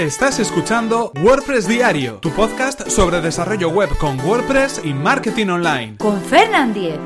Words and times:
Estás 0.00 0.38
escuchando 0.38 1.12
WordPress 1.22 1.68
Diario, 1.68 2.20
tu 2.20 2.30
podcast 2.30 2.88
sobre 2.88 3.20
desarrollo 3.20 3.68
web 3.68 3.90
con 3.98 4.18
WordPress 4.18 4.80
y 4.82 4.94
marketing 4.94 5.48
online. 5.48 5.98
Con 5.98 6.18
Fernand 6.22 6.72
Diez. 6.72 6.98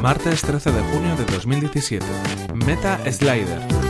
Martes 0.00 0.40
13 0.40 0.72
de 0.72 0.80
junio 0.80 1.16
de 1.16 1.24
2017. 1.34 2.06
Meta 2.54 2.98
Slider. 3.12 3.87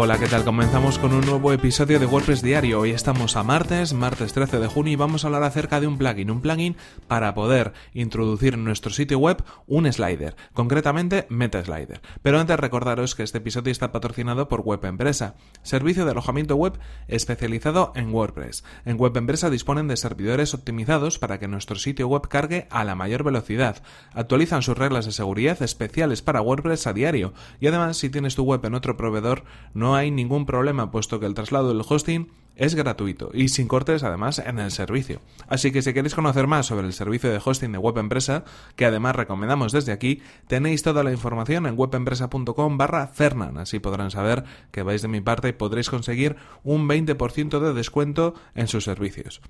Hola, 0.00 0.16
¿qué 0.16 0.28
tal? 0.28 0.44
Comenzamos 0.44 0.96
con 0.96 1.12
un 1.12 1.26
nuevo 1.26 1.52
episodio 1.52 1.98
de 1.98 2.06
WordPress 2.06 2.40
Diario. 2.40 2.78
Hoy 2.78 2.92
estamos 2.92 3.34
a 3.34 3.42
martes, 3.42 3.94
martes 3.94 4.32
13 4.32 4.60
de 4.60 4.68
junio, 4.68 4.92
y 4.92 4.96
vamos 4.96 5.24
a 5.24 5.26
hablar 5.26 5.42
acerca 5.42 5.80
de 5.80 5.88
un 5.88 5.98
plugin, 5.98 6.30
un 6.30 6.40
plugin 6.40 6.76
para 7.08 7.34
poder 7.34 7.72
introducir 7.94 8.54
en 8.54 8.62
nuestro 8.62 8.92
sitio 8.92 9.18
web 9.18 9.42
un 9.66 9.92
slider, 9.92 10.36
concretamente 10.52 11.26
Meta 11.30 11.64
Slider. 11.64 12.00
Pero 12.22 12.38
antes 12.38 12.60
recordaros 12.60 13.16
que 13.16 13.24
este 13.24 13.38
episodio 13.38 13.72
está 13.72 13.90
patrocinado 13.90 14.46
por 14.46 14.60
Web 14.60 14.84
Empresa, 14.84 15.34
servicio 15.64 16.04
de 16.04 16.12
alojamiento 16.12 16.54
web 16.54 16.78
especializado 17.08 17.90
en 17.96 18.14
WordPress. 18.14 18.62
En 18.84 18.98
Web 18.98 19.16
Empresa 19.16 19.50
disponen 19.50 19.88
de 19.88 19.96
servidores 19.96 20.54
optimizados 20.54 21.18
para 21.18 21.40
que 21.40 21.48
nuestro 21.48 21.74
sitio 21.74 22.06
web 22.06 22.28
cargue 22.28 22.68
a 22.70 22.84
la 22.84 22.94
mayor 22.94 23.24
velocidad. 23.24 23.82
Actualizan 24.14 24.62
sus 24.62 24.78
reglas 24.78 25.06
de 25.06 25.12
seguridad 25.12 25.60
especiales 25.60 26.22
para 26.22 26.40
WordPress 26.40 26.86
a 26.86 26.92
diario 26.92 27.32
y 27.58 27.66
además 27.66 27.96
si 27.96 28.10
tienes 28.10 28.36
tu 28.36 28.44
web 28.44 28.64
en 28.64 28.74
otro 28.74 28.96
proveedor 28.96 29.42
no 29.74 29.87
no 29.88 29.96
hay 29.96 30.10
ningún 30.10 30.44
problema 30.44 30.90
puesto 30.90 31.18
que 31.18 31.24
el 31.24 31.32
traslado 31.32 31.68
del 31.68 31.82
hosting 31.88 32.28
es 32.56 32.74
gratuito 32.74 33.30
y 33.32 33.48
sin 33.48 33.68
cortes 33.68 34.02
además 34.02 34.38
en 34.38 34.58
el 34.58 34.70
servicio. 34.70 35.22
Así 35.48 35.72
que 35.72 35.80
si 35.80 35.94
queréis 35.94 36.14
conocer 36.14 36.46
más 36.46 36.66
sobre 36.66 36.86
el 36.86 36.92
servicio 36.92 37.30
de 37.30 37.40
hosting 37.42 37.72
de 37.72 37.78
Web 37.78 37.96
Empresa, 37.96 38.44
que 38.76 38.84
además 38.84 39.16
recomendamos 39.16 39.72
desde 39.72 39.92
aquí, 39.92 40.20
tenéis 40.46 40.82
toda 40.82 41.02
la 41.04 41.10
información 41.10 41.64
en 41.64 41.78
webempresa.com 41.78 42.76
barra 42.76 43.06
Fernan. 43.06 43.56
Así 43.56 43.78
podrán 43.78 44.10
saber 44.10 44.44
que 44.72 44.82
vais 44.82 45.00
de 45.00 45.08
mi 45.08 45.22
parte 45.22 45.48
y 45.48 45.52
podréis 45.52 45.88
conseguir 45.88 46.36
un 46.64 46.86
20% 46.86 47.58
de 47.58 47.72
descuento 47.72 48.34
en 48.54 48.68
sus 48.68 48.84
servicios. 48.84 49.40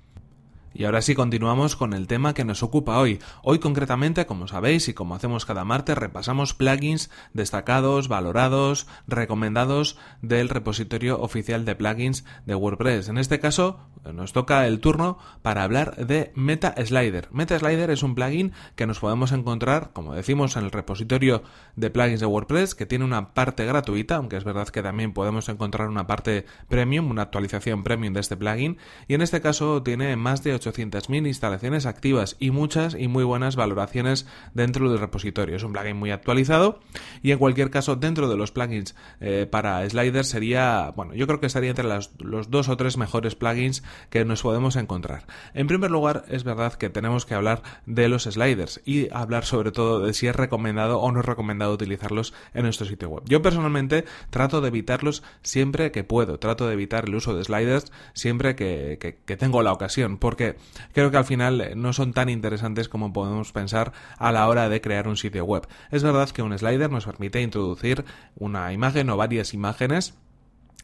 Y 0.79 0.85
ahora 0.85 1.01
sí 1.01 1.13
continuamos 1.13 1.75
con 1.75 1.91
el 1.91 2.07
tema 2.07 2.33
que 2.33 2.45
nos 2.45 2.63
ocupa 2.63 2.99
hoy. 2.99 3.19
Hoy 3.43 3.59
concretamente, 3.59 4.25
como 4.25 4.47
sabéis 4.47 4.87
y 4.87 4.93
como 4.93 5.13
hacemos 5.13 5.43
cada 5.43 5.65
martes, 5.65 5.97
repasamos 5.97 6.53
plugins 6.53 7.09
destacados, 7.33 8.07
valorados, 8.07 8.87
recomendados 9.05 9.97
del 10.21 10.47
repositorio 10.47 11.19
oficial 11.19 11.65
de 11.65 11.75
plugins 11.75 12.23
de 12.45 12.55
WordPress. 12.55 13.09
En 13.09 13.17
este 13.17 13.41
caso, 13.41 13.89
nos 14.13 14.31
toca 14.31 14.65
el 14.67 14.79
turno 14.79 15.17
para 15.41 15.63
hablar 15.63 15.97
de 15.97 16.31
Meta 16.33 16.73
Slider. 16.77 17.27
Meta 17.33 17.59
Slider 17.59 17.89
es 17.89 18.01
un 18.01 18.15
plugin 18.15 18.53
que 18.77 18.87
nos 18.87 18.99
podemos 18.99 19.33
encontrar, 19.33 19.91
como 19.91 20.13
decimos, 20.13 20.55
en 20.55 20.63
el 20.63 20.71
repositorio 20.71 21.43
de 21.75 21.89
plugins 21.89 22.21
de 22.21 22.25
WordPress, 22.25 22.73
que 22.73 22.85
tiene 22.85 23.03
una 23.03 23.33
parte 23.33 23.65
gratuita, 23.65 24.15
aunque 24.15 24.37
es 24.37 24.45
verdad 24.45 24.69
que 24.69 24.81
también 24.81 25.11
podemos 25.11 25.49
encontrar 25.49 25.89
una 25.89 26.07
parte 26.07 26.45
premium, 26.69 27.11
una 27.11 27.23
actualización 27.23 27.83
premium 27.83 28.13
de 28.13 28.21
este 28.21 28.37
plugin, 28.37 28.77
y 29.09 29.15
en 29.15 29.21
este 29.21 29.41
caso 29.41 29.83
tiene 29.83 30.15
más 30.15 30.41
de 30.41 30.53
800.000 30.71 31.27
instalaciones 31.27 31.85
activas 31.85 32.35
y 32.39 32.51
muchas 32.51 32.95
y 32.97 33.07
muy 33.07 33.23
buenas 33.23 33.55
valoraciones 33.55 34.25
dentro 34.53 34.89
del 34.89 34.99
repositorio. 34.99 35.55
Es 35.55 35.63
un 35.63 35.73
plugin 35.73 35.97
muy 35.97 36.11
actualizado 36.11 36.79
y 37.21 37.31
en 37.31 37.39
cualquier 37.39 37.69
caso 37.69 37.95
dentro 37.95 38.29
de 38.29 38.37
los 38.37 38.51
plugins 38.51 38.95
eh, 39.19 39.47
para 39.49 39.87
Slider 39.89 40.25
sería, 40.25 40.91
bueno, 40.95 41.13
yo 41.13 41.27
creo 41.27 41.39
que 41.39 41.47
estaría 41.47 41.69
entre 41.69 41.85
los 41.85 42.49
dos 42.49 42.69
o 42.69 42.77
tres 42.77 42.97
mejores 42.97 43.35
plugins 43.35 43.83
que 44.09 44.25
nos 44.25 44.41
podemos 44.41 44.75
encontrar. 44.75 45.25
En 45.53 45.67
primer 45.67 45.91
lugar, 45.91 46.25
es 46.29 46.43
verdad 46.43 46.73
que 46.73 46.89
tenemos 46.89 47.25
que 47.25 47.33
hablar 47.33 47.61
de 47.85 48.09
los 48.09 48.23
sliders 48.23 48.81
y 48.85 49.11
hablar 49.13 49.45
sobre 49.45 49.71
todo 49.71 49.99
de 49.99 50.13
si 50.13 50.27
es 50.27 50.35
recomendado 50.35 50.99
o 50.99 51.11
no 51.11 51.21
es 51.21 51.25
recomendado 51.25 51.73
utilizarlos 51.73 52.33
en 52.53 52.63
nuestro 52.63 52.85
sitio 52.85 53.09
web. 53.09 53.23
Yo 53.25 53.41
personalmente 53.41 54.05
trato 54.29 54.61
de 54.61 54.67
evitarlos 54.67 55.23
siempre 55.41 55.91
que 55.91 56.03
puedo, 56.03 56.39
trato 56.39 56.67
de 56.67 56.73
evitar 56.73 57.05
el 57.05 57.15
uso 57.15 57.35
de 57.35 57.43
sliders 57.43 57.91
siempre 58.13 58.55
que 58.55 59.37
tengo 59.39 59.63
la 59.63 59.73
ocasión, 59.73 60.17
porque 60.17 60.55
creo 60.93 61.11
que 61.11 61.17
al 61.17 61.25
final 61.25 61.73
no 61.75 61.93
son 61.93 62.13
tan 62.13 62.29
interesantes 62.29 62.89
como 62.89 63.13
podemos 63.13 63.51
pensar 63.51 63.93
a 64.17 64.31
la 64.31 64.47
hora 64.47 64.69
de 64.69 64.81
crear 64.81 65.07
un 65.07 65.17
sitio 65.17 65.45
web. 65.45 65.67
Es 65.91 66.03
verdad 66.03 66.29
que 66.29 66.41
un 66.41 66.57
slider 66.57 66.91
nos 66.91 67.05
permite 67.05 67.41
introducir 67.41 68.05
una 68.35 68.73
imagen 68.73 69.09
o 69.09 69.17
varias 69.17 69.53
imágenes 69.53 70.13
eh, 70.19 70.28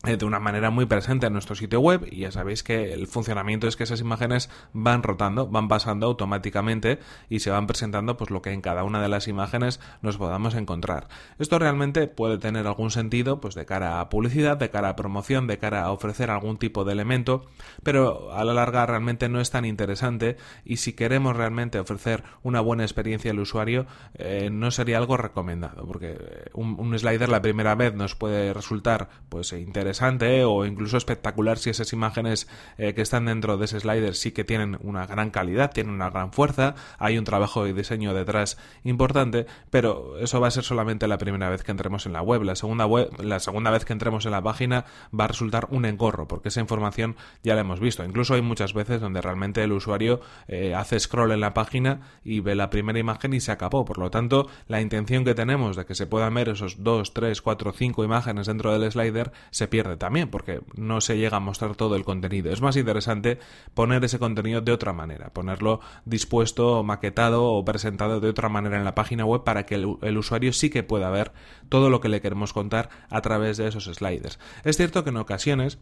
de 0.06 0.26
una 0.26 0.40
manera 0.40 0.70
muy 0.70 0.86
presente 0.86 1.26
en 1.26 1.34
nuestro 1.34 1.56
sitio 1.56 1.80
web 1.82 2.08
y 2.10 2.18
ya 2.18 2.32
sabéis 2.32 2.62
que 2.62 2.94
el 2.94 3.08
funcionamiento 3.08 3.68
es 3.68 3.76
que 3.76 3.84
esas 3.84 4.02
imágenes 4.02 4.52
van 4.72 5.02
rotando, 5.02 5.48
van 5.48 5.68
pasando 5.68 6.06
automáticamente 6.06 7.00
y 7.28 7.40
se 7.40 7.50
van 7.50 7.66
presentando 7.66 8.16
pues 8.16 8.30
lo 8.30 8.44
que 8.44 8.52
en 8.52 8.62
cada 8.62 8.84
una 8.84 9.02
de 9.02 9.10
las 9.10 9.28
imágenes 9.28 9.80
nos 10.04 10.18
podamos 10.18 10.54
encontrar. 10.54 11.08
Esto 11.40 11.58
realmente 11.58 12.08
puede 12.08 12.38
tener 12.38 12.68
algún 12.68 12.92
sentido 12.92 13.42
pues 13.42 13.56
de 13.56 13.66
cara 13.66 14.00
a 14.00 14.10
publicidad, 14.10 14.58
de 14.58 14.70
cara 14.70 14.90
a 14.90 14.96
promoción, 14.96 15.48
de 15.48 15.58
cara 15.58 15.84
a 15.84 15.92
ofrecer 15.92 16.30
algún 16.30 16.58
tipo 16.58 16.86
de 16.86 16.94
elemento, 16.94 17.48
pero 17.82 18.32
a 18.32 18.44
la 18.46 18.54
larga 18.54 18.86
realmente 18.86 19.28
no 19.28 19.42
es 19.42 19.50
tan 19.50 19.66
interesante 19.66 20.38
y 20.64 20.78
si 20.78 20.94
queremos 20.94 21.36
realmente 21.36 21.80
ofrecer 21.80 22.24
una 22.44 22.62
buena 22.62 22.84
experiencia 22.84 23.32
al 23.32 23.40
usuario 23.40 23.88
eh, 24.14 24.50
no 24.52 24.70
sería 24.70 25.00
algo 25.00 25.18
recomendado 25.18 25.88
porque 25.88 26.52
un, 26.54 26.80
un 26.80 26.98
slider 26.98 27.30
la 27.30 27.42
primera 27.42 27.74
vez 27.74 27.96
nos 27.96 28.14
puede 28.14 28.54
resultar 28.54 29.10
pues 29.30 29.52
interesante 29.54 29.95
o 30.02 30.66
incluso 30.66 30.98
espectacular 30.98 31.58
si 31.58 31.70
esas 31.70 31.94
imágenes 31.94 32.48
eh, 32.78 32.94
que 32.94 33.02
están 33.02 33.26
dentro 33.26 33.58
de 33.58 33.66
ese 33.66 33.80
slider 33.80 34.16
sí 34.16 34.32
que 34.32 34.44
tienen 34.44 34.78
una 34.82 35.06
gran 35.06 35.30
calidad, 35.32 35.72
tienen 35.72 35.94
una 35.94 36.10
gran 36.10 36.32
fuerza, 36.32 36.76
hay 36.98 37.18
un 37.18 37.24
trabajo 37.24 37.64
de 37.64 37.74
diseño 37.74 38.14
detrás 38.14 38.58
importante, 38.84 39.46
pero 39.70 40.18
eso 40.20 40.40
va 40.40 40.48
a 40.48 40.52
ser 40.52 40.64
solamente 40.64 41.08
la 41.08 41.18
primera 41.18 41.50
vez 41.50 41.64
que 41.64 41.72
entremos 41.72 42.06
en 42.06 42.14
la 42.14 42.22
web. 42.22 42.44
La 42.44 42.56
segunda, 42.56 42.86
web, 42.86 43.10
la 43.22 43.40
segunda 43.40 43.72
vez 43.72 43.86
que 43.86 43.94
entremos 43.94 44.26
en 44.26 44.32
la 44.32 44.42
página 44.42 44.86
va 45.18 45.26
a 45.26 45.28
resultar 45.28 45.68
un 45.72 45.86
engorro, 45.86 46.28
porque 46.28 46.50
esa 46.50 46.62
información 46.62 47.16
ya 47.44 47.56
la 47.56 47.62
hemos 47.62 47.80
visto. 47.80 48.04
Incluso 48.04 48.34
hay 48.34 48.42
muchas 48.42 48.74
veces 48.74 49.02
donde 49.02 49.22
realmente 49.22 49.64
el 49.64 49.72
usuario 49.72 50.22
eh, 50.48 50.74
hace 50.76 51.00
scroll 51.00 51.32
en 51.32 51.40
la 51.40 51.54
página 51.54 52.02
y 52.24 52.40
ve 52.40 52.56
la 52.56 52.70
primera 52.70 53.00
imagen 53.00 53.34
y 53.34 53.40
se 53.40 53.52
acabó. 53.52 53.86
Por 53.86 53.98
lo 53.98 54.10
tanto, 54.10 54.48
la 54.68 54.82
intención 54.82 55.26
que 55.26 55.36
tenemos 55.36 55.76
de 55.76 55.86
que 55.86 55.96
se 55.96 56.08
puedan 56.08 56.34
ver 56.34 56.50
esos 56.50 56.84
2, 56.84 57.14
3, 57.14 57.42
4, 57.42 57.74
5 57.74 58.04
imágenes 58.04 58.48
dentro 58.48 58.78
del 58.78 58.92
slider 58.92 59.32
se 59.52 59.68
pierde 59.76 59.98
también, 59.98 60.30
porque 60.30 60.62
no 60.78 61.02
se 61.02 61.18
llega 61.18 61.36
a 61.36 61.42
mostrar 61.42 61.76
todo 61.76 61.98
el 61.98 62.06
contenido. 62.06 62.50
Es 62.50 62.62
más 62.62 62.78
interesante 62.78 63.40
poner 63.74 64.06
ese 64.06 64.20
contenido 64.20 64.62
de 64.62 64.72
otra 64.72 64.94
manera, 64.94 65.34
ponerlo 65.34 65.82
dispuesto, 66.06 66.82
maquetado 66.82 67.44
o 67.44 67.66
presentado 67.66 68.22
de 68.22 68.30
otra 68.30 68.48
manera 68.48 68.78
en 68.78 68.86
la 68.86 68.96
página 68.96 69.26
web 69.26 69.44
para 69.44 69.66
que 69.66 69.76
el, 69.76 69.98
el 70.02 70.18
usuario 70.18 70.54
sí 70.54 70.70
que 70.70 70.84
pueda 70.84 71.10
ver 71.10 71.34
todo 71.68 71.90
lo 71.90 72.00
que 72.00 72.08
le 72.08 72.22
queremos 72.22 72.54
contar 72.54 72.88
a 73.10 73.20
través 73.20 73.58
de 73.58 73.68
esos 73.68 73.84
sliders. 73.84 74.40
Es 74.64 74.78
cierto 74.78 75.04
que 75.04 75.10
en 75.10 75.18
ocasiones 75.18 75.78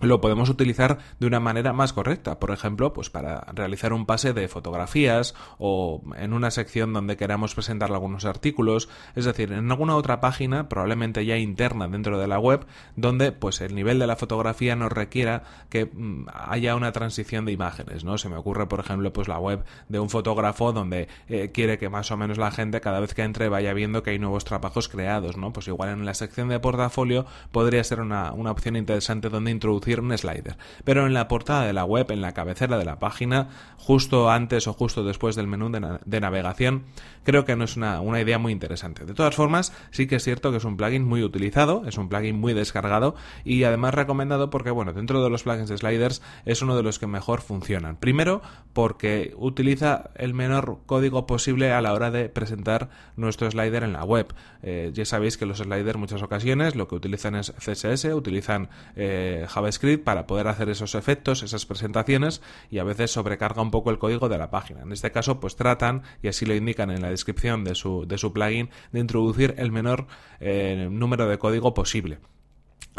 lo 0.00 0.20
podemos 0.20 0.48
utilizar 0.48 0.98
de 1.18 1.26
una 1.26 1.40
manera 1.40 1.72
más 1.72 1.92
correcta, 1.92 2.38
por 2.38 2.52
ejemplo, 2.52 2.92
pues 2.92 3.10
para 3.10 3.40
realizar 3.52 3.92
un 3.92 4.06
pase 4.06 4.32
de 4.32 4.46
fotografías 4.46 5.34
o 5.58 6.02
en 6.16 6.32
una 6.32 6.50
sección 6.50 6.92
donde 6.92 7.16
queramos 7.16 7.54
presentar 7.54 7.90
algunos 7.90 8.24
artículos, 8.24 8.88
es 9.16 9.24
decir, 9.24 9.52
en 9.52 9.70
alguna 9.70 9.96
otra 9.96 10.20
página, 10.20 10.68
probablemente 10.68 11.26
ya 11.26 11.36
interna 11.36 11.88
dentro 11.88 12.18
de 12.18 12.28
la 12.28 12.38
web, 12.38 12.66
donde 12.94 13.32
pues 13.32 13.60
el 13.60 13.74
nivel 13.74 13.98
de 13.98 14.06
la 14.06 14.14
fotografía 14.14 14.76
nos 14.76 14.92
requiera 14.92 15.42
que 15.68 15.86
mm, 15.86 16.26
haya 16.32 16.76
una 16.76 16.92
transición 16.92 17.44
de 17.44 17.52
imágenes, 17.52 18.04
¿no? 18.04 18.18
Se 18.18 18.28
me 18.28 18.36
ocurre, 18.36 18.68
por 18.68 18.80
ejemplo, 18.80 19.12
pues 19.12 19.26
la 19.26 19.40
web 19.40 19.64
de 19.88 19.98
un 19.98 20.10
fotógrafo 20.10 20.72
donde 20.72 21.08
eh, 21.28 21.50
quiere 21.52 21.78
que 21.78 21.88
más 21.88 22.10
o 22.12 22.16
menos 22.16 22.38
la 22.38 22.52
gente 22.52 22.80
cada 22.80 23.00
vez 23.00 23.14
que 23.14 23.22
entre 23.22 23.48
vaya 23.48 23.72
viendo 23.72 24.04
que 24.04 24.10
hay 24.10 24.18
nuevos 24.20 24.44
trabajos 24.44 24.88
creados, 24.88 25.36
¿no? 25.36 25.52
Pues 25.52 25.66
igual 25.66 25.88
en 25.88 26.06
la 26.06 26.14
sección 26.14 26.48
de 26.48 26.60
portafolio 26.60 27.26
podría 27.50 27.82
ser 27.82 28.00
una, 28.00 28.32
una 28.32 28.52
opción 28.52 28.76
interesante 28.76 29.28
donde 29.28 29.50
introducir 29.50 29.77
un 29.78 30.16
slider. 30.16 30.56
Pero 30.84 31.06
en 31.06 31.14
la 31.14 31.28
portada 31.28 31.64
de 31.64 31.72
la 31.72 31.84
web, 31.84 32.10
en 32.10 32.20
la 32.20 32.34
cabecera 32.34 32.78
de 32.78 32.84
la 32.84 32.98
página, 32.98 33.48
justo 33.76 34.30
antes 34.30 34.66
o 34.66 34.72
justo 34.72 35.04
después 35.04 35.36
del 35.36 35.46
menú 35.46 35.70
de, 35.70 36.20
navegación, 36.20 36.84
creo 37.24 37.44
que 37.44 37.56
no 37.56 37.64
es 37.64 37.76
una, 37.76 38.00
una, 38.00 38.20
idea 38.20 38.38
muy 38.38 38.52
interesante. 38.52 39.04
De 39.04 39.14
todas 39.14 39.34
formas, 39.34 39.72
sí 39.90 40.06
que 40.06 40.16
es 40.16 40.24
cierto 40.24 40.50
que 40.50 40.58
es 40.58 40.64
un 40.64 40.76
plugin 40.76 41.04
muy 41.04 41.22
utilizado, 41.22 41.84
es 41.86 41.96
un 41.98 42.08
plugin 42.08 42.38
muy 42.38 42.54
descargado 42.54 43.14
y 43.44 43.64
además 43.64 43.94
recomendado 43.94 44.50
porque, 44.50 44.70
bueno, 44.70 44.92
dentro 44.92 45.22
de 45.22 45.30
los 45.30 45.44
plugins 45.44 45.68
de 45.68 45.78
sliders 45.78 46.22
es 46.44 46.62
uno 46.62 46.76
de 46.76 46.82
los 46.82 46.98
que 46.98 47.06
mejor 47.06 47.40
funcionan. 47.40 47.96
Primero, 47.96 48.42
porque 48.72 49.34
utiliza 49.36 50.10
el 50.16 50.34
menor 50.34 50.78
código 50.86 51.26
posible 51.26 51.72
a 51.72 51.80
la 51.80 51.92
hora 51.92 52.10
de 52.10 52.28
presentar 52.28 52.90
nuestro 53.16 53.50
slider 53.50 53.82
en 53.82 53.92
la 53.92 54.04
web. 54.04 54.34
Eh, 54.62 54.90
ya 54.92 55.04
sabéis 55.04 55.36
que 55.36 55.46
los 55.46 55.58
sliders 55.58 55.98
muchas 55.98 56.22
ocasiones 56.22 56.74
lo 56.74 56.88
que 56.88 56.94
utilizan 56.94 57.34
es 57.34 57.52
CSS, 57.52 58.06
utilizan 58.06 58.68
eh, 58.96 59.46
JavaScript, 59.48 59.67
para 60.04 60.26
poder 60.26 60.48
hacer 60.48 60.68
esos 60.70 60.94
efectos, 60.94 61.42
esas 61.42 61.66
presentaciones 61.66 62.40
y 62.70 62.78
a 62.78 62.84
veces 62.84 63.10
sobrecarga 63.10 63.60
un 63.60 63.70
poco 63.70 63.90
el 63.90 63.98
código 63.98 64.28
de 64.28 64.38
la 64.38 64.50
página. 64.50 64.82
En 64.82 64.92
este 64.92 65.10
caso, 65.10 65.40
pues 65.40 65.56
tratan, 65.56 66.02
y 66.22 66.28
así 66.28 66.46
lo 66.46 66.54
indican 66.54 66.90
en 66.90 67.02
la 67.02 67.10
descripción 67.10 67.64
de 67.64 67.74
su, 67.74 68.06
de 68.06 68.18
su 68.18 68.32
plugin, 68.32 68.70
de 68.92 69.00
introducir 69.00 69.54
el 69.58 69.72
menor 69.72 70.06
eh, 70.40 70.88
número 70.90 71.28
de 71.28 71.38
código 71.38 71.74
posible. 71.74 72.18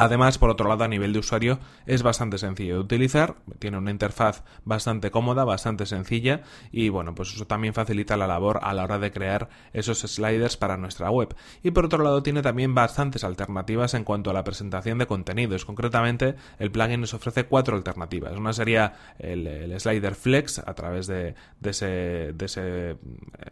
Además, 0.01 0.38
por 0.38 0.50
otro 0.50 0.69
lado, 0.69 0.86
a 0.86 0.88
nivel 0.88 1.12
de 1.12 1.19
usuario 1.19 1.60
es 1.86 2.04
bastante 2.04 2.38
sencillo 2.38 2.75
de 2.75 2.80
utilizar, 2.80 3.36
tiene 3.60 3.78
una 3.78 3.92
interfaz 3.92 4.46
bastante 4.63 5.12
cómoda, 5.12 5.44
bastante 5.44 5.86
sencilla 5.86 6.44
y 6.72 6.88
bueno, 6.88 7.13
pues 7.13 7.34
eso 7.34 7.46
también 7.46 7.74
facilita 7.74 8.16
la 8.16 8.25
labor 8.25 8.62
a 8.63 8.74
la 8.74 8.86
hora 8.86 8.98
de 8.98 9.12
crear 9.12 9.50
esos 9.74 10.00
sliders 10.00 10.56
para 10.56 10.78
nuestra 10.78 11.12
web. 11.12 11.36
Y 11.63 11.72
por 11.72 11.84
otro 11.84 12.01
lado, 12.01 12.24
tiene 12.24 12.42
también 12.42 12.74
bastantes 12.74 13.25
alternativas 13.25 13.94
en 13.94 14.06
cuanto 14.06 14.30
a 14.30 14.34
la 14.34 14.46
presentación 14.46 15.00
de 15.00 15.06
contenidos. 15.06 15.66
Concretamente, 15.66 16.36
el 16.60 16.72
plugin 16.72 17.01
nos 17.01 17.13
ofrece 17.13 17.44
cuatro 17.44 17.75
alternativas. 17.75 18.38
Una 18.38 18.54
sería 18.54 18.94
el, 19.19 19.78
slider 19.81 20.16
Flex 20.16 20.60
a 20.60 20.74
través 20.75 21.07
de, 21.07 21.36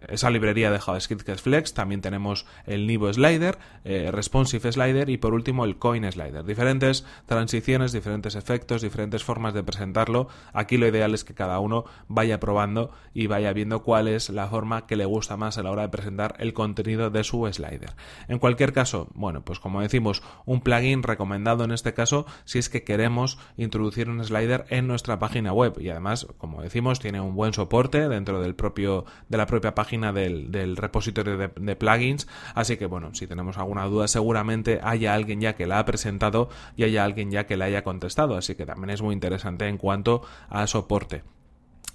esa 0.07 0.29
librería 0.29 0.71
de 0.71 0.79
JavaScript 0.79 1.23
que 1.23 1.33
es 1.33 1.41
Flex. 1.41 1.73
También 1.73 1.99
tenemos 1.99 2.45
el 2.65 2.87
Nivo 2.87 3.11
Slider, 3.11 3.57
eh, 3.83 4.11
Responsive 4.13 4.71
Slider 4.71 5.09
y 5.09 5.17
por 5.17 5.33
último 5.33 5.65
el 5.65 5.75
Coin 5.75 6.09
Slider 6.09 6.36
diferentes 6.43 7.05
transiciones, 7.25 7.91
diferentes 7.91 8.35
efectos, 8.35 8.81
diferentes 8.81 9.23
formas 9.23 9.53
de 9.53 9.63
presentarlo. 9.63 10.27
Aquí 10.53 10.77
lo 10.77 10.87
ideal 10.87 11.13
es 11.13 11.23
que 11.23 11.33
cada 11.33 11.59
uno 11.59 11.85
vaya 12.07 12.39
probando 12.39 12.91
y 13.13 13.27
vaya 13.27 13.53
viendo 13.53 13.83
cuál 13.83 14.07
es 14.07 14.29
la 14.29 14.47
forma 14.47 14.85
que 14.85 14.95
le 14.95 15.05
gusta 15.05 15.37
más 15.37 15.57
a 15.57 15.63
la 15.63 15.71
hora 15.71 15.83
de 15.83 15.89
presentar 15.89 16.35
el 16.39 16.53
contenido 16.53 17.09
de 17.09 17.23
su 17.23 17.47
slider. 17.51 17.95
En 18.27 18.39
cualquier 18.39 18.73
caso, 18.73 19.07
bueno, 19.13 19.43
pues 19.43 19.59
como 19.59 19.81
decimos, 19.81 20.23
un 20.45 20.61
plugin 20.61 21.03
recomendado 21.03 21.63
en 21.63 21.71
este 21.71 21.93
caso 21.93 22.25
si 22.45 22.59
es 22.59 22.69
que 22.69 22.83
queremos 22.83 23.37
introducir 23.57 24.09
un 24.09 24.23
slider 24.23 24.65
en 24.69 24.87
nuestra 24.87 25.19
página 25.19 25.53
web 25.53 25.75
y 25.79 25.89
además, 25.89 26.27
como 26.37 26.61
decimos, 26.61 26.99
tiene 26.99 27.21
un 27.21 27.35
buen 27.35 27.53
soporte 27.53 28.07
dentro 28.09 28.41
del 28.41 28.55
propio 28.55 29.05
de 29.29 29.37
la 29.37 29.45
propia 29.45 29.75
página 29.75 30.13
del, 30.13 30.75
repositorio 30.77 31.37
de, 31.37 31.75
plugins, 31.75 32.27
así 32.55 32.77
que 32.77 32.85
bueno, 32.85 33.13
si 33.13 33.27
tenemos 33.27 33.57
alguna 33.57 33.85
duda 33.85 34.07
seguramente 34.07 34.79
haya 34.83 35.13
alguien 35.13 35.41
ya 35.41 35.55
que 35.55 35.67
la 35.67 35.79
ha 35.79 35.85
presentado 35.85 36.26
y 36.75 36.83
haya 36.83 37.03
alguien 37.03 37.31
ya 37.31 37.45
que 37.45 37.57
le 37.57 37.65
haya 37.65 37.83
contestado, 37.83 38.37
así 38.37 38.55
que 38.55 38.65
también 38.65 38.89
es 38.91 39.01
muy 39.01 39.13
interesante 39.13 39.67
en 39.67 39.77
cuanto 39.77 40.21
a 40.49 40.67
soporte. 40.67 41.23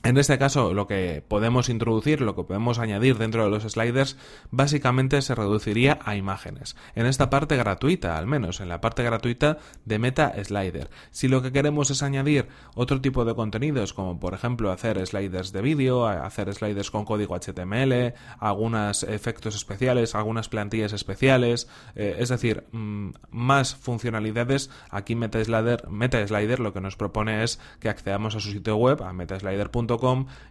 En 0.05 0.17
este 0.19 0.37
caso, 0.37 0.75
lo 0.75 0.89
que 0.89 1.23
podemos 1.27 1.69
introducir, 1.69 2.23
lo 2.23 2.35
que 2.35 2.43
podemos 2.43 2.81
añadir 2.81 3.19
dentro 3.19 3.45
de 3.45 3.51
los 3.51 3.63
sliders, 3.63 4.17
básicamente 4.51 5.23
se 5.23 5.37
reduciría 5.37 6.01
a 6.05 6.17
imágenes. 6.17 6.75
En 6.97 7.07
esta 7.07 7.31
parte 7.31 7.57
gratuita, 7.57 8.19
al 8.19 8.27
menos, 8.27 8.61
en 8.61 8.69
la 8.69 8.81
parte 8.81 9.05
gratuita 9.05 9.59
de 9.85 10.01
Meta 10.01 10.33
Slider. 10.43 10.91
Si 11.13 11.29
lo 11.29 11.41
que 11.41 11.53
queremos 11.53 11.91
es 11.93 12.03
añadir 12.03 12.49
otro 12.75 13.01
tipo 13.01 13.25
de 13.25 13.37
contenidos, 13.37 13.93
como 13.93 14.19
por 14.19 14.35
ejemplo 14.35 14.73
hacer 14.73 15.07
sliders 15.07 15.53
de 15.53 15.63
vídeo, 15.63 16.05
hacer 16.05 16.53
sliders 16.53 16.91
con 16.91 17.05
código 17.05 17.39
HTML, 17.39 18.15
algunos 18.41 19.05
efectos 19.05 19.55
especiales, 19.55 20.17
algunas 20.17 20.49
plantillas 20.49 20.93
especiales, 20.93 21.69
eh, 21.95 22.17
es 22.19 22.29
decir, 22.29 22.65
mm, 22.73 23.11
más 23.31 23.77
funcionalidades, 23.77 24.69
aquí 24.91 25.15
Meta 25.15 25.43
Slider, 25.45 25.89
Meta 25.89 26.27
Slider 26.27 26.59
lo 26.59 26.73
que 26.73 26.81
nos 26.81 26.97
propone 26.97 27.45
es 27.45 27.61
que 27.79 27.89
accedamos 27.89 28.35
a 28.35 28.41
su 28.41 28.51
sitio 28.51 28.77
web, 28.77 29.01
a 29.05 29.13
metaslider.com, 29.13 29.92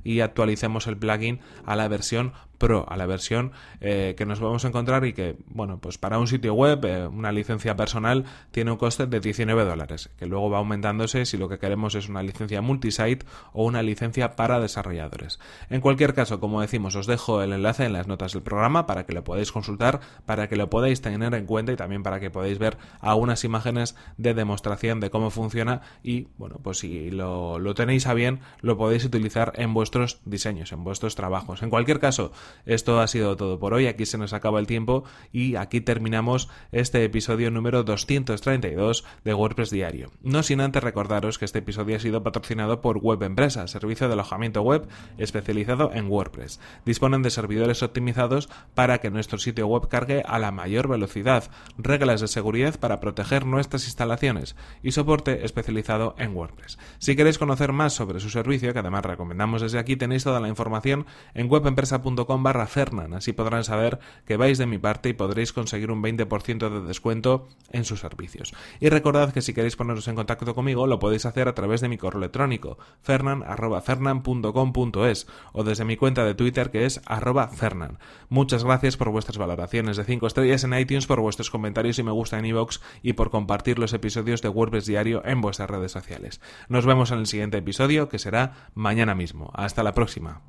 y 0.03 0.19
actualicemos 0.21 0.87
el 0.87 0.97
plugin 0.97 1.39
a 1.65 1.75
la 1.75 1.87
versión 1.87 2.33
Pro, 2.61 2.85
a 2.87 2.95
la 2.95 3.07
versión 3.07 3.53
eh, 3.79 4.13
que 4.15 4.27
nos 4.27 4.39
vamos 4.39 4.63
a 4.65 4.67
encontrar 4.67 5.03
y 5.05 5.13
que, 5.13 5.35
bueno, 5.47 5.79
pues 5.79 5.97
para 5.97 6.19
un 6.19 6.27
sitio 6.27 6.53
web, 6.53 6.85
eh, 6.85 7.07
una 7.07 7.31
licencia 7.31 7.75
personal, 7.75 8.23
tiene 8.51 8.69
un 8.69 8.77
coste 8.77 9.07
de 9.07 9.19
19 9.19 9.65
dólares, 9.65 10.11
que 10.15 10.27
luego 10.27 10.51
va 10.51 10.59
aumentándose 10.59 11.25
si 11.25 11.37
lo 11.37 11.49
que 11.49 11.57
queremos 11.57 11.95
es 11.95 12.07
una 12.07 12.21
licencia 12.21 12.61
multisite 12.61 13.25
o 13.53 13.65
una 13.65 13.81
licencia 13.81 14.35
para 14.35 14.59
desarrolladores. 14.59 15.39
En 15.71 15.81
cualquier 15.81 16.13
caso, 16.13 16.39
como 16.39 16.61
decimos, 16.61 16.95
os 16.95 17.07
dejo 17.07 17.41
el 17.41 17.51
enlace 17.51 17.85
en 17.85 17.93
las 17.93 18.05
notas 18.05 18.33
del 18.33 18.43
programa 18.43 18.85
para 18.85 19.07
que 19.07 19.13
lo 19.13 19.23
podáis 19.23 19.51
consultar, 19.51 19.99
para 20.27 20.47
que 20.47 20.55
lo 20.55 20.69
podáis 20.69 21.01
tener 21.01 21.33
en 21.33 21.47
cuenta 21.47 21.71
y 21.71 21.77
también 21.77 22.03
para 22.03 22.19
que 22.19 22.29
podáis 22.29 22.59
ver 22.59 22.77
algunas 22.99 23.43
imágenes 23.43 23.95
de 24.17 24.35
demostración 24.35 24.99
de 24.99 25.09
cómo 25.09 25.31
funciona 25.31 25.81
y, 26.03 26.27
bueno, 26.37 26.59
pues 26.61 26.77
si 26.77 27.09
lo, 27.09 27.57
lo 27.57 27.73
tenéis 27.73 28.05
a 28.05 28.13
bien, 28.13 28.41
lo 28.61 28.77
podéis 28.77 29.03
utilizar 29.03 29.53
en 29.55 29.73
vuestros 29.73 30.19
diseños, 30.25 30.71
en 30.71 30.83
vuestros 30.83 31.15
trabajos. 31.15 31.63
En 31.63 31.71
cualquier 31.71 31.99
caso, 31.99 32.31
esto 32.65 32.99
ha 32.99 33.07
sido 33.07 33.35
todo 33.35 33.59
por 33.59 33.73
hoy, 33.73 33.87
aquí 33.87 34.05
se 34.05 34.17
nos 34.17 34.33
acaba 34.33 34.59
el 34.59 34.67
tiempo 34.67 35.03
y 35.31 35.55
aquí 35.55 35.81
terminamos 35.81 36.49
este 36.71 37.03
episodio 37.03 37.51
número 37.51 37.83
232 37.83 39.05
de 39.23 39.33
WordPress 39.33 39.69
Diario. 39.69 40.11
No 40.21 40.43
sin 40.43 40.61
antes 40.61 40.83
recordaros 40.83 41.37
que 41.37 41.45
este 41.45 41.59
episodio 41.59 41.95
ha 41.95 41.99
sido 41.99 42.23
patrocinado 42.23 42.81
por 42.81 42.97
Web 42.97 43.23
Empresa, 43.23 43.67
servicio 43.67 44.07
de 44.07 44.13
alojamiento 44.13 44.61
web 44.61 44.87
especializado 45.17 45.91
en 45.93 46.07
WordPress. 46.09 46.59
Disponen 46.85 47.21
de 47.21 47.29
servidores 47.29 47.83
optimizados 47.83 48.49
para 48.73 48.99
que 48.99 49.11
nuestro 49.11 49.37
sitio 49.37 49.67
web 49.67 49.87
cargue 49.87 50.23
a 50.25 50.39
la 50.39 50.51
mayor 50.51 50.87
velocidad, 50.87 51.49
reglas 51.77 52.21
de 52.21 52.27
seguridad 52.27 52.79
para 52.79 52.99
proteger 52.99 53.45
nuestras 53.45 53.85
instalaciones 53.85 54.55
y 54.83 54.91
soporte 54.91 55.45
especializado 55.45 56.15
en 56.17 56.35
WordPress. 56.35 56.77
Si 56.99 57.15
queréis 57.15 57.37
conocer 57.37 57.71
más 57.71 57.93
sobre 57.93 58.19
su 58.19 58.29
servicio, 58.29 58.73
que 58.73 58.79
además 58.79 59.05
recomendamos 59.05 59.61
desde 59.61 59.79
aquí, 59.79 59.95
tenéis 59.95 60.23
toda 60.23 60.39
la 60.39 60.47
información 60.47 61.05
en 61.33 61.51
webempresa.com 61.51 62.40
barra 62.43 62.67
Fernan. 62.67 63.13
Así 63.13 63.33
podrán 63.33 63.63
saber 63.63 63.99
que 64.25 64.37
vais 64.37 64.57
de 64.57 64.65
mi 64.65 64.77
parte 64.77 65.09
y 65.09 65.13
podréis 65.13 65.53
conseguir 65.53 65.91
un 65.91 66.01
20% 66.01 66.69
de 66.69 66.87
descuento 66.87 67.47
en 67.71 67.85
sus 67.85 67.99
servicios. 67.99 68.53
Y 68.79 68.89
recordad 68.89 69.33
que 69.33 69.41
si 69.41 69.53
queréis 69.53 69.75
poneros 69.75 70.07
en 70.07 70.15
contacto 70.15 70.55
conmigo 70.55 70.87
lo 70.87 70.99
podéis 70.99 71.25
hacer 71.25 71.47
a 71.47 71.55
través 71.55 71.81
de 71.81 71.89
mi 71.89 71.97
correo 71.97 72.19
electrónico 72.19 72.77
fernan.fernan.com.es 73.01 75.27
o 75.53 75.63
desde 75.63 75.85
mi 75.85 75.97
cuenta 75.97 76.25
de 76.25 76.35
Twitter 76.35 76.71
que 76.71 76.85
es 76.85 77.01
arroba 77.05 77.47
fernan. 77.49 77.99
Muchas 78.29 78.63
gracias 78.63 78.97
por 78.97 79.09
vuestras 79.09 79.37
valoraciones 79.37 79.97
de 79.97 80.03
5 80.03 80.27
estrellas 80.27 80.63
en 80.63 80.73
iTunes, 80.73 81.07
por 81.07 81.21
vuestros 81.21 81.49
comentarios 81.49 81.99
y 81.99 82.03
me 82.03 82.11
gusta 82.11 82.39
en 82.39 82.45
iVoox 82.45 82.79
y 83.01 83.13
por 83.13 83.29
compartir 83.29 83.79
los 83.79 83.93
episodios 83.93 84.41
de 84.41 84.49
WordPress 84.49 84.85
Diario 84.85 85.21
en 85.25 85.41
vuestras 85.41 85.69
redes 85.69 85.91
sociales. 85.91 86.41
Nos 86.69 86.85
vemos 86.85 87.11
en 87.11 87.19
el 87.19 87.27
siguiente 87.27 87.57
episodio 87.57 88.09
que 88.09 88.19
será 88.19 88.69
mañana 88.73 89.15
mismo. 89.15 89.51
Hasta 89.53 89.83
la 89.83 89.93
próxima. 89.93 90.41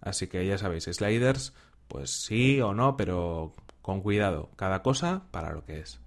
Así 0.00 0.26
que 0.26 0.46
ya 0.46 0.58
sabéis, 0.58 0.84
sliders, 0.84 1.52
pues 1.88 2.10
sí 2.10 2.60
o 2.60 2.74
no, 2.74 2.96
pero 2.96 3.54
con 3.82 4.00
cuidado, 4.00 4.50
cada 4.56 4.82
cosa 4.82 5.22
para 5.30 5.52
lo 5.52 5.64
que 5.64 5.80
es. 5.80 6.00